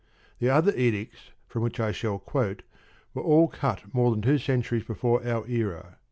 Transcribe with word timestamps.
The 0.39 0.49
other 0.49 0.75
edicts 0.75 1.29
from 1.47 1.61
which 1.61 1.79
I 1.79 1.91
shall 1.91 2.17
quote 2.17 2.63
were 3.13 3.21
all 3.21 3.47
cut 3.47 3.93
more 3.93 4.09
than 4.09 4.23
two 4.23 4.39
centuries 4.39 4.81
before 4.83 5.23
our 5.27 5.45
era. 5.45 5.97